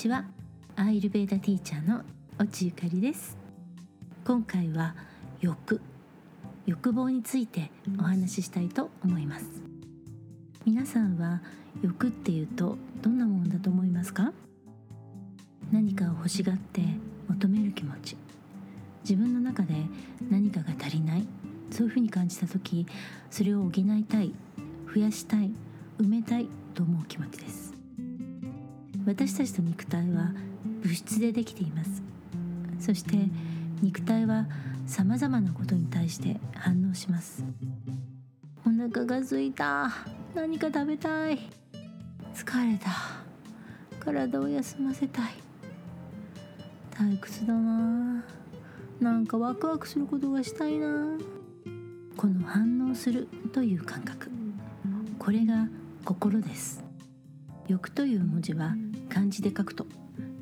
[0.00, 0.24] ちは。
[0.76, 2.00] アイルベーダティーチャーの
[2.38, 3.36] 落ゆかりです。
[4.26, 4.94] 今回は
[5.42, 5.78] 欲。
[6.64, 9.44] 欲望についてお話ししたいと思います。
[10.64, 11.42] 皆さんは
[11.82, 14.32] 欲っていうとどんなものだと思いますか？
[15.70, 16.80] 何かを欲しがって
[17.28, 18.16] 求める気持ち。
[19.02, 19.74] 自分の中で
[20.30, 21.26] 何かが足りない。
[21.70, 22.86] そういうふうに感じた時
[23.30, 24.32] それを補いたい
[24.94, 25.50] 増やしたい
[25.98, 27.79] 埋めたいと思う気持ちです。
[29.10, 30.32] 私たちの肉体は
[30.82, 32.00] 物質でできています。
[32.78, 33.16] そして
[33.82, 34.46] 肉体は
[34.86, 37.42] さまざまなことに対して反応します。
[38.64, 39.90] お腹が空いた。
[40.32, 41.40] 何か食べたい。
[42.32, 42.90] 疲れた。
[43.98, 45.32] 体を休ませたい。
[46.92, 48.24] 退屈だな。
[49.00, 51.18] なんかワクワクすることがしたいな。
[52.16, 54.30] この反応するという感覚。
[55.18, 55.66] これが
[56.04, 56.89] 心です。
[57.70, 58.74] 欲という文字は
[59.08, 59.86] 漢字で書くと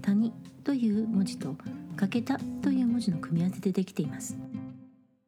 [0.00, 0.32] 谷
[0.64, 1.56] という文字と
[1.96, 4.38] 欠けたという文字の組み合わせでできています。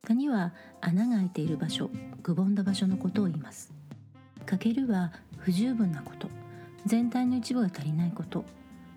[0.06, 1.90] 谷は穴が開いている場所
[2.22, 3.74] くぼんだ場所のことを言います。
[4.46, 6.28] 欠けるは不十分なこと
[6.86, 8.46] 全体の一部が足りないこと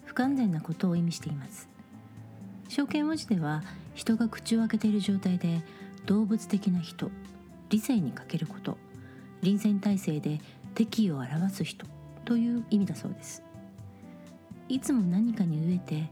[0.05, 1.67] 不完全なことを意味しています。
[2.69, 3.63] 象形文字では
[3.95, 5.61] 人が口を開けている状態で
[6.05, 7.11] 動物的な人
[7.69, 8.77] 理性に欠けること
[9.41, 10.39] 臨戦態勢で
[10.73, 11.85] 敵意を表す人
[12.25, 13.43] という意味だそうです。
[14.69, 16.09] いつも何かに飢えて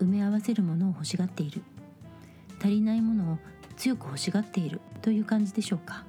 [0.00, 1.62] 埋め合わせるものを欲しがっている。
[2.58, 3.38] 足りないものを
[3.76, 4.80] 強く欲しがっている。
[5.02, 6.04] という感じでしょうか。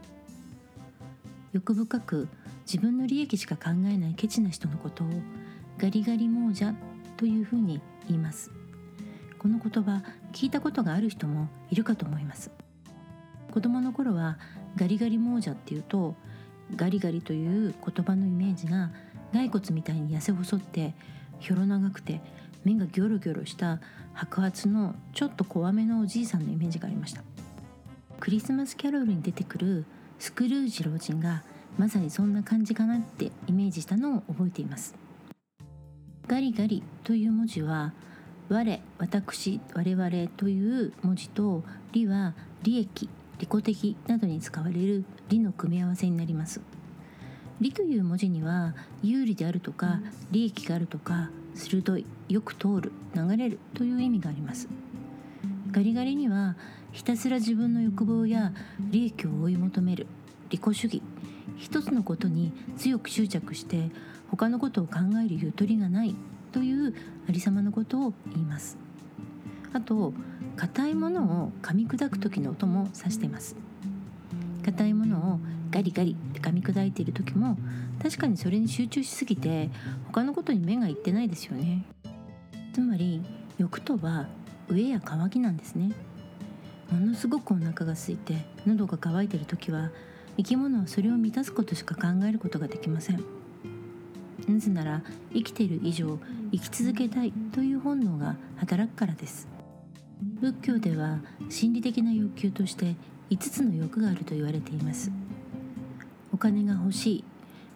[1.52, 2.28] 欲深く
[2.66, 5.08] 自分の利益しか考えないケチな人のことを
[5.78, 6.74] ガリガリ亡者
[7.18, 8.52] というふうに言います。
[9.40, 12.52] この言葉聞いたことがある人もいるかと思います。
[13.52, 14.38] 子供の頃は
[14.76, 16.16] ガリガリ亡者っていうと
[16.76, 18.92] ガリガリという言葉のイメージが
[19.34, 20.94] 骸骨みたいに痩せ細って
[21.40, 22.22] ひょろ長くて
[22.64, 23.82] 目がギョロギョロした
[24.14, 27.24] 白髪のちょっと怖めのおじいさんのイメージがありました。
[28.20, 29.86] クリスマスキャロルに出てくる
[30.20, 31.44] スクルージ老人が
[31.78, 34.96] まさにそんな感じかなってイメージしたのを覚えています。
[36.28, 37.92] ガリガリという文字は
[38.48, 46.62] 我私我々という文字と利は利益利己的などに使われる利の組み合わせになります。
[47.64, 50.02] 利という文字には有利であるとか
[50.32, 54.68] 利益があるとか鋭いよく通る流れるという意味があります。
[55.72, 56.56] ガリガリには
[56.92, 58.52] ひたすら自分の欲望や
[58.92, 60.06] 利益を追い求める
[60.50, 61.02] 利己主義
[61.58, 63.90] 一つのことに強く執着して
[64.30, 66.16] 他のことを考えるゆとりがない
[66.52, 66.94] という
[67.28, 68.78] ありさまのことを言います。
[69.74, 70.14] あと
[70.56, 73.56] 硬いものを噛み砕く時の音も指しています
[74.64, 77.58] 硬いものをガリガリって噛み砕いている時も
[78.02, 79.70] 確かにそれに集中しすぎて
[80.08, 81.86] 他のことに目がいってないですよね。
[82.74, 83.22] つまり
[83.58, 84.28] 欲とは
[84.68, 85.92] 飢えや渇きなんですね。
[86.92, 89.92] ものすごくお腹が空いて喉が渇いている時は
[90.38, 93.24] 生き物はそれを満たすことしか考えることができません。
[94.48, 95.02] なぜなら
[95.34, 96.20] 生きている以上
[96.52, 99.48] 生き続けたいという本能が働くからです。
[100.42, 101.20] 仏教では
[101.50, 102.96] 心理的な欲求として
[103.30, 105.12] 5つの欲があると言われています。
[106.32, 107.24] お金が欲しい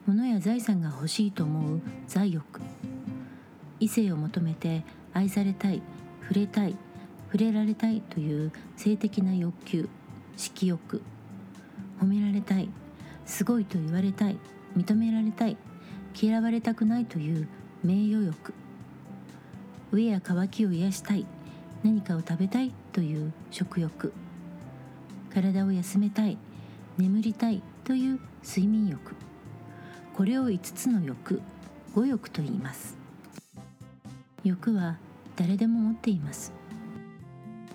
[0.05, 2.61] 物や財産が欲しいと思う財欲。
[3.79, 5.81] 異性を求めて愛されたい
[6.21, 6.75] 触れたい
[7.27, 9.89] 触れられたいという性的な欲求
[10.35, 11.01] 色欲。
[11.99, 12.69] 褒められたい
[13.25, 14.37] すごいと言われたい
[14.75, 15.57] 認められたい
[16.19, 17.47] 嫌われたくないという
[17.83, 18.53] 名誉欲。
[19.91, 21.25] 飢えや渇きを癒したい
[21.83, 24.13] 何かを食べたいという食欲。
[25.41, 26.35] 体を休めたい
[26.97, 29.13] 眠りたいという睡眠欲。
[30.15, 31.43] これを5つの欲
[31.93, 32.97] 五欲と言います。
[34.43, 34.97] 欲は
[35.35, 36.51] 誰でも持っています。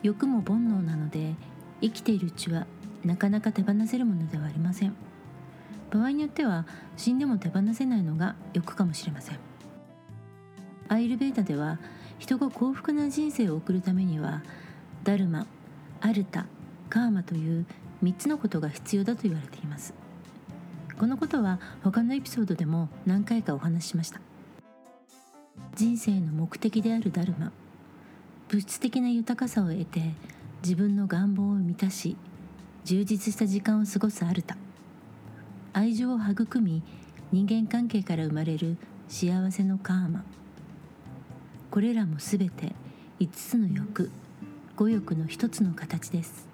[0.03, 1.37] 欲も煩悩なので
[1.81, 2.67] 生きているうちは
[3.05, 4.97] なかなか手放せるものではありません。
[5.93, 9.39] 場合によっては死んでも手放せないのが欲かもしれません。
[10.89, 11.79] アイルベータでは
[12.19, 14.43] 人が幸福な人生を送るためには
[15.05, 15.47] ダルマ
[16.01, 16.47] アルタ
[16.93, 17.65] カーマという
[18.03, 19.95] 3つのことが必要だと言われています。
[20.99, 24.21] このことは他のエピソードでも何回かお話ししました。
[25.75, 27.51] 人生の目的であるダルマ。
[28.51, 30.03] 物質的な豊かさを得て
[30.63, 32.15] 自分の願望を満たし
[32.85, 34.59] 充実した時間を過ごすアルタ
[35.73, 36.83] 愛情を育み
[37.33, 38.77] 人間関係から生まれる
[39.09, 40.25] 幸せのカーマ。
[41.71, 42.75] これらも全て
[43.19, 44.11] 5つの欲
[44.77, 46.52] 五欲の一つの形です。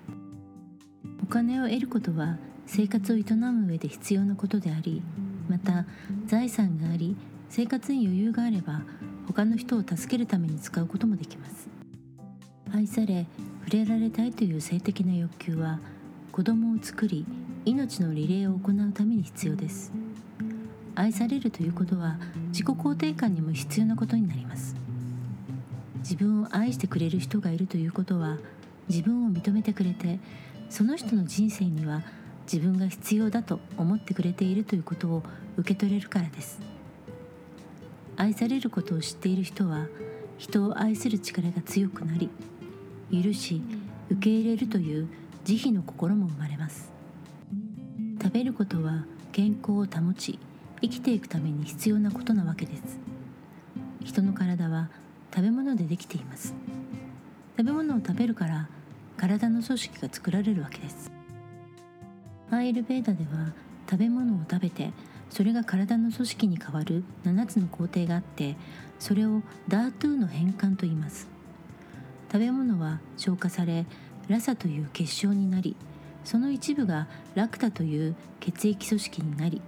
[1.29, 5.03] 金を得ることは生活を営む上で必要なことであり
[5.49, 5.85] また
[6.27, 7.17] 財産があり
[7.51, 8.81] 生活に余裕があれば
[9.27, 11.69] 他の人を助けるために使うこともできます。
[12.73, 13.27] 愛され
[13.65, 15.81] 触れられたいという性的な欲求は
[16.33, 17.27] 子供を作り
[17.65, 19.93] 命のリレーを行うために必要です。
[20.95, 24.75] 愛されるということは自己肯定感にも必要なことになります。
[25.99, 28.39] 自分を愛してくれる人がいるということは
[28.89, 30.19] 自分を認めてくれて
[30.71, 32.03] その人の人生には
[32.51, 35.23] 自分が必要だと思ってくれているということを
[35.57, 36.61] 受け取れるからです。
[38.17, 39.87] 愛されることを知っている人は
[40.39, 42.31] 人を愛する力が強くなり
[43.13, 43.63] 許し
[44.11, 45.09] 受け入れるという
[45.45, 46.91] 慈悲の心も生まれます。
[48.21, 50.39] 食べることは健康を保ち
[50.81, 52.99] 生きていくために必要なことなわけです。
[54.05, 54.89] 人の体は
[55.35, 56.55] 食べ物でできています。
[57.57, 58.69] 食べ物を食べるから
[59.19, 61.11] 体の組織が作られるわけです。
[62.51, 63.53] アイルベーダでは
[63.91, 64.93] 食べ物を食べて
[65.29, 68.57] それが体の組織に変わる7つの工程があって
[68.99, 71.29] それをダートゥーの変換と言います。
[72.33, 73.87] 食べ物は消化され
[74.29, 75.77] ラサという結晶になり
[76.25, 79.63] その一部がラクタという血液組織になり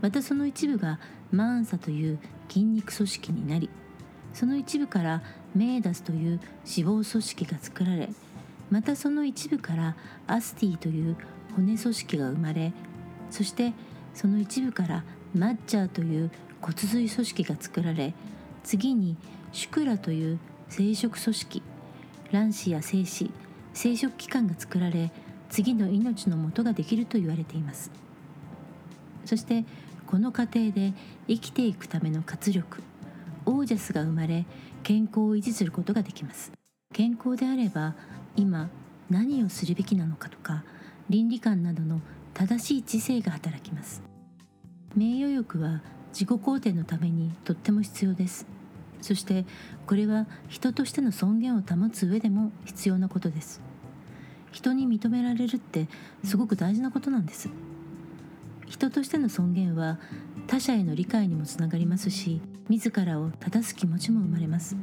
[0.00, 0.98] またその一部が
[1.30, 3.68] マーンサという筋肉組織になり
[4.32, 5.22] その一部から
[5.54, 8.08] メーダスという脂肪組織が作られ
[8.70, 9.96] またその一部から
[10.26, 11.16] アスティという
[11.56, 12.72] 骨組織が生まれ
[13.30, 13.72] そして
[14.14, 16.30] その一部からマッチャーという
[16.60, 18.14] 骨髄組織が作られ
[18.62, 19.16] 次に
[19.52, 20.38] シュクラという
[20.68, 21.62] 生殖組織
[22.32, 23.30] 卵子や精子
[23.72, 25.10] 生殖器官が作られ
[25.48, 27.90] 次の命の元ができると言われています。
[29.24, 29.64] そして
[30.06, 30.92] この過程で
[31.28, 32.82] 生きていくための活力
[33.46, 34.44] オージャスが生まれ
[34.82, 36.52] 健康を維持することができます。
[36.92, 37.94] 健康であれば
[38.36, 38.70] 今
[39.08, 40.64] 何をするべきなのかとか
[41.08, 42.00] 倫理観などの
[42.34, 44.02] 正しい知性が働きます。
[44.94, 45.82] 名誉欲は
[46.12, 48.46] 自己肯定のためにとっても必要です。
[49.00, 49.46] そして
[49.86, 53.60] これは人としての尊厳を保つ上でも必要なことです。
[54.52, 55.88] 人に認められるって
[56.24, 57.48] すごく大事なことなんです。
[58.68, 59.98] 人としての尊厳は
[60.46, 64.76] 他者への理解にもつながりますし自らを正す気持ちも生まれます。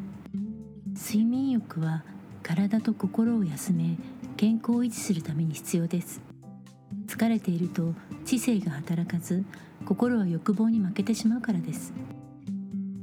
[0.96, 2.04] 睡眠欲は
[2.48, 3.98] 体と心を休め
[4.38, 6.22] 健康を維持するために必要です。
[7.06, 9.44] 疲れていると知性が働かず
[9.86, 11.92] 心は欲望に負けてしまうからです。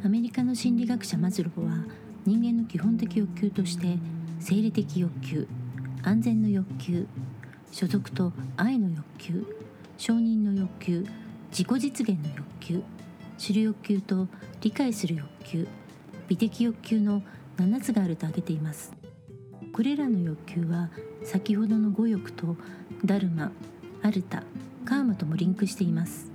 [0.03, 1.85] アメリカの心理学者マズローは
[2.25, 3.99] 人間の基本的欲求として
[4.41, 5.47] 生理的欲求
[6.03, 7.07] 安全の欲求
[7.71, 9.47] 所属と愛の欲求
[9.99, 11.07] 承認の欲求
[11.51, 12.83] 自己実現の欲求
[13.37, 14.27] 知る欲求と
[14.63, 15.69] 理解する欲求
[16.29, 17.23] 美的欲求の
[17.59, 19.04] 7つがあると挙げています。
[19.75, 20.89] これらの欲求は
[21.25, 22.57] 先ほどの五欲と
[23.05, 23.51] ダルマ
[24.03, 24.45] アルタ
[24.85, 26.31] カーマともリンクしています。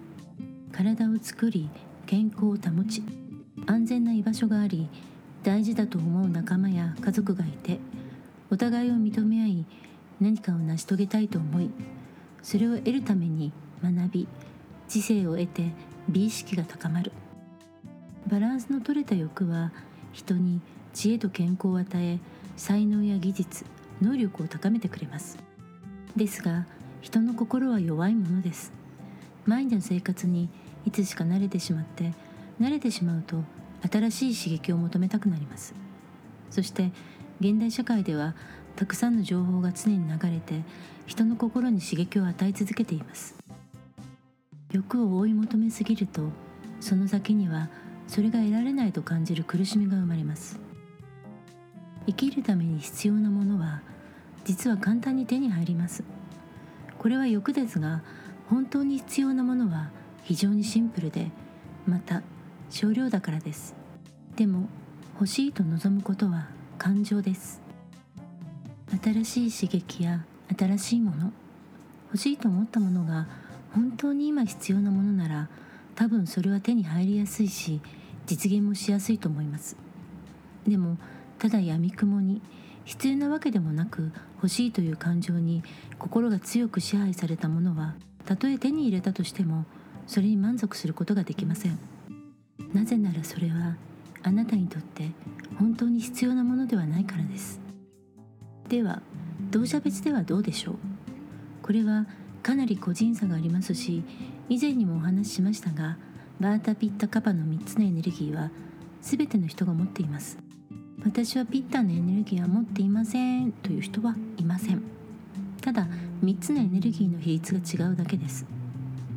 [0.73, 1.69] 体を作り
[2.05, 3.01] 健康を保ち
[3.65, 4.89] 安全な居場所があり
[5.41, 7.79] 大事だと思う仲間や家族がいて
[8.51, 9.65] お互いを認め合い
[10.19, 11.71] 何かを成し遂げたいと思い
[12.43, 14.27] それを得るために学び
[14.89, 15.71] 知性を得て
[16.09, 17.13] 美意識が高まる。
[18.27, 19.71] バランスの取れた欲は
[20.11, 20.59] 人に
[20.93, 22.19] 知恵と健康を与え
[22.59, 23.65] 才能や技術
[24.01, 25.37] 能力を高めてくれます。
[26.15, 26.65] ですが
[27.01, 28.73] 人の心は弱いものです。
[29.45, 30.49] 毎日の生活に
[30.85, 32.13] いつしか慣れてしまって
[32.59, 33.43] 慣れてしまうと
[33.89, 35.73] 新しい刺激を求めたくなります。
[36.51, 36.91] そして
[37.39, 38.35] 現代社会では
[38.75, 40.61] たくさんの情報が常に流れて
[41.07, 43.35] 人の心に刺激を与え続けています。
[44.73, 46.23] 欲を追い求めすぎると
[46.81, 47.69] その先には
[48.07, 50.68] それが得られないと感じる苦しみが生まれます。
[52.09, 53.81] 生きるために必要なものは
[54.43, 56.03] 実は簡単に手に入ります。
[56.97, 58.01] これは欲ですが
[58.49, 59.91] 本当に必要なものは
[60.23, 61.29] 非常にシンプルで
[61.85, 62.23] また
[62.71, 63.75] 少量だからです。
[64.35, 64.67] でも
[65.13, 66.47] 欲しいと望むことは
[66.79, 67.61] 感情です。
[69.03, 70.25] 新しい刺激や
[70.57, 71.31] 新しいもの
[72.07, 73.27] 欲しいと思ったものが
[73.75, 75.49] 本当に今必要なものなら
[75.93, 77.81] 多分それは手に入りやすいし
[78.25, 79.77] 実現もしやすいと思います。
[80.67, 80.97] でも
[81.39, 82.41] ただやみくもに
[82.85, 85.63] 必要なわけでもなく欲しいという感情に
[85.97, 89.65] 心が強く支配されたものはたとえ手に入れたとしても
[90.05, 91.79] それに満足することができません。
[92.73, 93.75] なぜならそれは
[94.21, 95.09] あなたにとって
[95.57, 97.59] 本当に必要なものではないからです。
[98.67, 99.01] では
[99.49, 100.75] 同社別ではどうでしょう？
[101.63, 102.05] これは
[102.43, 104.03] かなり個人差がありますし
[104.49, 105.97] 以前にもお話ししましたが
[106.39, 108.49] バータ・ピッタ・カパの3つのエネルギーは
[109.01, 110.37] 全ての人が持っています。
[111.03, 114.83] 私はピッタのエネルギーは持っていませんという人はいません。
[115.61, 115.87] ただ
[116.23, 118.45] 3つのエネルギーの比率が違うだけです。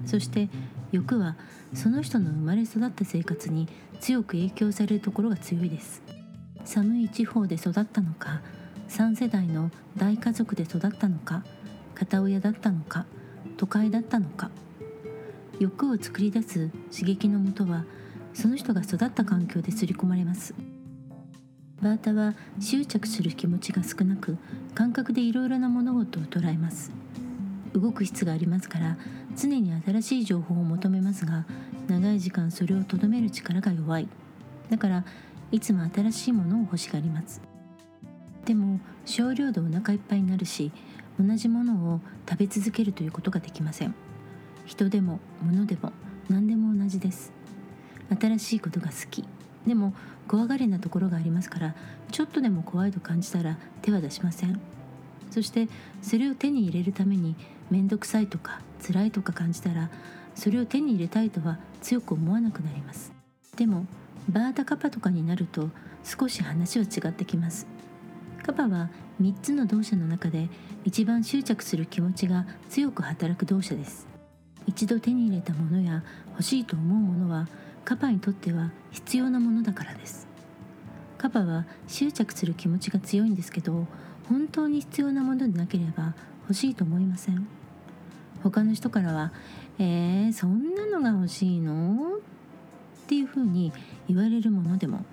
[0.06, 0.48] そして
[0.92, 1.36] 欲は
[1.74, 3.68] その人の生まれ育った生活に
[4.00, 6.02] 強く影響されるところが強いです。
[6.64, 8.40] 寒い地方で育ったのか
[8.88, 11.42] 3世代の大家族で育ったのか
[11.94, 13.06] 片親だったのか
[13.56, 14.50] 都会だったのか。
[15.58, 17.84] 欲を作り出す刺激のもとは
[18.34, 20.54] その人が育った環境で刷り込まれます。
[21.82, 24.38] バータは執着する気持ちが少なく
[24.72, 26.92] 感覚でいろいろな物事を捉えます。
[27.74, 28.96] 動く質がありますから
[29.36, 31.44] 常に新しい情報を求めますが
[31.88, 34.08] 長い時間それをとどめる力が弱い。
[34.70, 35.04] だから
[35.50, 37.42] いつも新しいものを欲しがります。
[38.44, 40.70] でも少量でお腹いっぱいになるし
[41.18, 43.94] 同じものを食べ続けるということができません。
[44.66, 45.92] 人でも物でも
[46.28, 47.32] 何でも同じです。
[48.20, 49.24] 新しいことが好き。
[49.66, 49.94] でも
[50.28, 51.74] 怖がりなところがありますから
[52.10, 54.60] ちょっとでも怖いと感じたら手は出しません。
[55.30, 55.68] そして
[56.02, 57.36] それを手に入れるために
[57.70, 59.88] 面倒くさいとか辛いとか感じたら
[60.34, 63.12] それを手に入れたいとは強く思わなくなります。
[63.56, 63.86] でも
[64.28, 65.70] バータカパとかになると
[66.04, 67.66] 少し話は違ってきます。
[68.42, 68.90] カパは
[69.20, 70.48] 3つの動作の中で
[70.84, 74.06] 一番執着する気持ちが強く働く動作です。
[74.66, 76.02] 一度手に入れたものや
[76.32, 77.48] 欲しいと思うものは
[77.84, 80.26] カパにとっては必要なものだからです。
[81.18, 83.86] カパは執着する気持ちが強いんですけど
[84.28, 87.46] 本当に必要なものでなければ欲しいと思いません。
[88.42, 89.32] 他の人からは
[89.78, 92.18] 「えー、そんなのが欲しいの?」
[93.04, 93.72] っていうふうに
[94.08, 95.04] 言われるものでも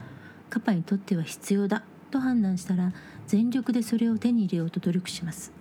[0.50, 1.84] カパにとっては必要だ。
[2.10, 2.92] と判断したら
[3.28, 5.52] 全力でそれを手に入れようと努力します。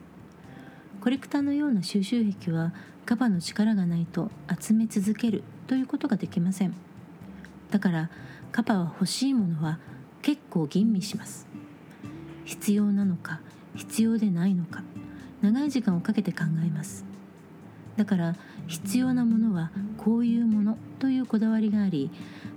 [1.03, 2.73] コレクターのような収集癖は
[3.05, 6.88] カパの力がないと集め続けるということができません。
[7.71, 8.11] だから
[8.53, 9.79] カパは欲しいものは
[10.23, 11.47] 結構吟味します。
[12.45, 13.41] 必要なのか
[13.75, 14.83] 必要でないのか
[15.43, 17.05] 長い時間をかけて考えます。
[17.97, 22.11] だから必要なものはこういうものというこだわりがあり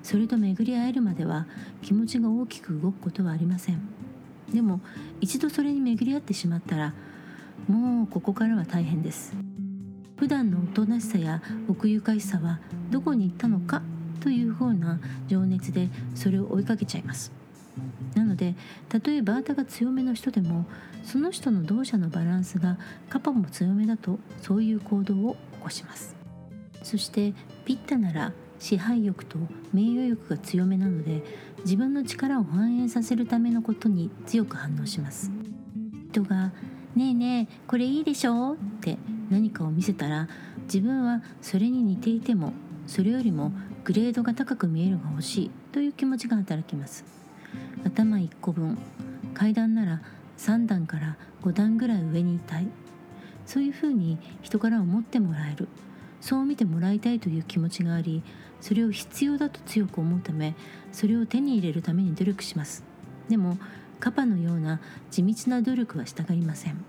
[0.03, 1.47] それと巡り合えるまでは
[1.81, 3.81] 気持ちが大きく動くことはありません。
[4.53, 4.81] でも
[5.19, 6.93] 一度それに巡り合ってしまったら
[7.67, 9.33] もうここからは大変です。
[10.17, 12.59] 普段のおとなしさや奥ゆかしさは
[12.91, 13.81] どこに行ったのか
[14.21, 17.31] というふうな情熱でそれを追いかけちゃいます
[18.15, 18.55] なので
[18.89, 20.65] たとえバータが強めの人でも
[21.03, 22.77] その人の動作のバランスが
[23.09, 26.15] カパも強めだとそういう行動を起こします
[26.83, 27.33] そして
[27.65, 29.39] ピッタなら支配欲と
[29.73, 31.23] 名誉欲が強めなので
[31.63, 35.31] 自分の力を反映させるためのことに強く反応します
[36.11, 36.51] 人が
[36.95, 38.97] 「ねえねえこれいいでしょ?」って
[39.29, 40.27] 何かを見せたら
[40.63, 42.53] 自分はそれに似ていても
[42.85, 43.51] それよりも
[43.83, 47.03] グレードが高く見えるが欲しいという気持ちが働きます。
[47.83, 48.77] 頭1個分。
[49.33, 50.01] 階段なら
[50.37, 52.67] 3段から5段ぐらい上にいたい。
[53.45, 55.67] そういうふうに人から思ってもらえる。
[56.21, 58.21] そう見てもらいたいという気持ちがあり
[58.61, 60.53] それを必要だと強く思うため
[60.91, 62.83] それを手に入れるために努力します。
[63.27, 63.57] でも
[63.99, 66.85] カパのような地道な努力はしたがりません。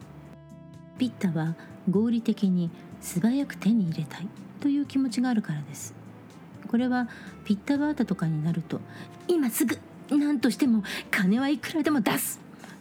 [0.99, 1.57] ピッタは
[1.91, 2.71] 合理的に
[3.01, 4.29] 素早く手に入れたい
[4.61, 6.02] という気持ちがあるからです。
[6.69, 7.09] これは
[7.45, 8.81] ピッタバータとかになると
[9.29, 9.79] 今すぐ
[10.11, 12.41] 何としても金はいくらでも出す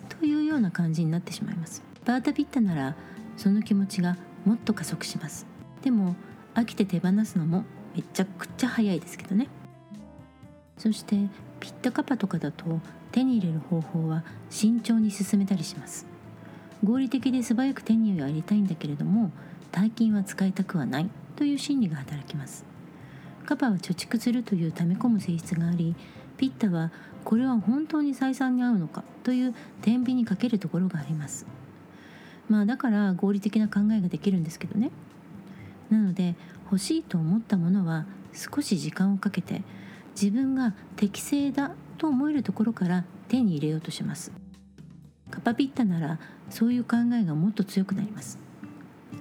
[0.09, 1.83] というような感じになってしまいます。
[2.05, 2.95] バータピッタなら
[3.37, 5.45] その気持ちがもっと加速します。
[5.81, 6.15] でも
[6.53, 7.63] 飽きて手放すのも
[7.95, 9.47] めちゃくちゃ早いですけどね。
[10.77, 11.15] そして
[11.59, 12.79] ピッタカパとかだと
[13.11, 16.05] 手に入れる方法は慎重に進めたりします。
[16.83, 19.31] 合理的で素早く手に入れやりたいんだけれども
[19.71, 22.70] 大金は使いたくはないという心理が働きます。
[23.51, 25.93] カパは貯蓄するという溜め込む性質があり
[26.37, 26.89] ピッタは
[27.25, 31.45] これは本当に採算に合うのかという天秤にかけるところがあります。
[32.47, 34.89] まあだから合理的な考えができるんですけどね。
[35.89, 39.63] なので欲しいと思ったものは少し時間をかけて
[40.15, 44.31] 自分が適正だと思えるところから手に入れようとします。
[45.29, 48.39] カパピッタならそういう考えがもっと強くなります。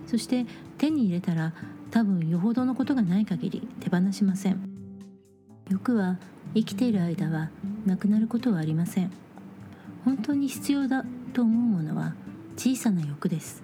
[0.07, 0.47] そして
[0.79, 1.53] 手に入れたら
[1.91, 4.61] 多分よほどのことがない限り手放しません。
[5.69, 6.19] 欲は
[6.55, 7.51] 生きている間は
[7.87, 9.11] なくなることはありません。
[10.05, 12.15] 本当に必要だと思うものは
[12.57, 13.63] 小さな欲です。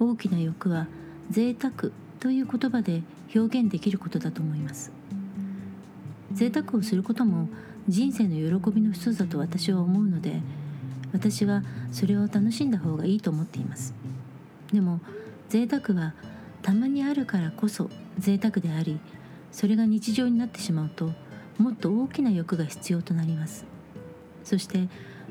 [0.00, 0.86] 大きな欲は
[1.30, 1.90] 贅沢
[2.20, 3.02] という言葉で
[3.34, 4.92] 表現できることだと思います。
[6.32, 7.48] 贅沢をすることも
[7.88, 10.40] 人生の喜びの一つだと私は思うので
[11.12, 11.62] 私は
[11.92, 13.94] それを楽しんだ方がいいと思っています。
[14.72, 15.00] でも
[15.48, 16.14] 贅沢は
[16.64, 18.98] たまにあるからこそ贅沢であり
[19.52, 21.12] それが日常になってしまうと
[21.58, 23.66] もっと大きな欲が必要となります。
[24.42, 24.88] そして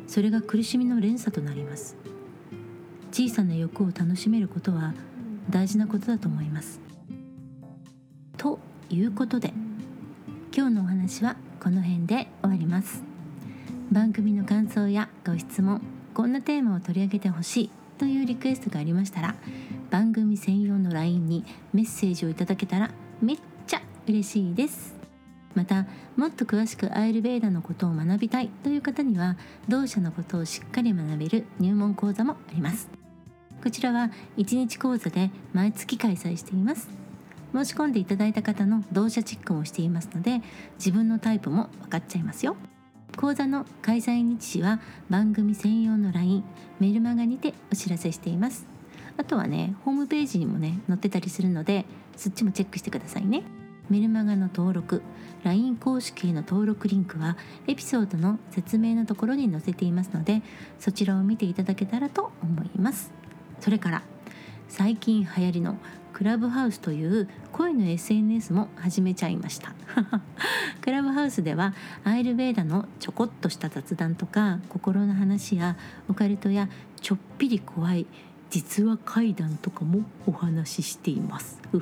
[0.08, 1.98] それが苦しみの連鎖となります。
[3.12, 4.94] 小さな欲を楽しめることは
[5.50, 6.80] 大事なことだと思います。
[8.38, 8.60] と
[8.92, 9.54] いうことで
[10.56, 13.04] 今日のお話はこの辺で終わります。
[13.92, 15.82] 番組の感想やご質問
[16.14, 19.36] こんなテーマを取り上げてほしいというリクエストがありましたら
[19.94, 22.90] 番組専用の LINE にメッセージをいただけたら
[23.22, 24.96] めっちゃ嬉しいです。
[25.54, 25.86] また
[26.18, 32.90] もっと詳しくアイルベーダのことを学びたいという方には同社のことをしっかり学べる入門講座もあります。
[33.64, 36.90] こちらは1日講座で毎月開催しています。
[37.54, 40.42] 申し込んでいただいた方の同社チェックもしていますので
[40.80, 42.56] 自分のタイプも分かっちゃいますよ。
[43.16, 44.80] 講座の開催日時は
[45.12, 46.44] 番組専用の LINE
[46.80, 48.73] メルマガにてお知らせしています。
[49.18, 53.44] あとはねホームページにもね載ってたりするのでそっちもチェックしてくださいね。
[53.90, 55.02] メルマガの登録
[55.44, 60.42] LINE 公式への登録リンクはエピソードの説明のところに載せていますので
[60.80, 63.12] そちらを見ていただけたらと思います。
[63.60, 64.04] それから
[64.70, 65.78] 最近流行りの
[66.14, 69.74] クラブハウスという声の SNS も始めちゃいました。
[70.82, 75.76] クラブハウスではアイルベーダのちょこっとした雑談とか心の話や
[76.08, 76.70] オカルトや
[77.02, 78.06] ちょっぴり怖い
[78.54, 81.60] 実話怪談とかもお話ししています。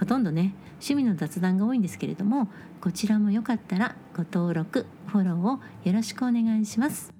[0.00, 2.48] ほとんどね趣味の雑談が多いんですけれども
[2.80, 7.12] こちらもよかったらご登録フォローをよろしくお願いします。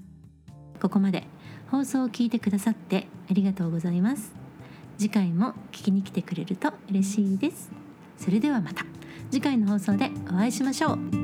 [0.80, 1.26] ここまで
[1.70, 4.32] 放送を聞いてくださってありがとうございます。
[4.96, 7.70] 次回も聞きに来てくれると嬉しいです。
[8.16, 8.86] それではまた
[9.30, 11.23] 次回の放送でお会いしましょう。